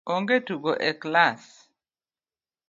[0.13, 1.43] Onge tugo e kilas